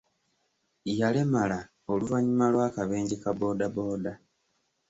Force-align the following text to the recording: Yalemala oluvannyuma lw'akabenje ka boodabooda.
Yalemala 0.99 1.59
oluvannyuma 1.91 2.45
lw'akabenje 2.53 3.15
ka 3.23 3.31
boodabooda. 3.37 4.13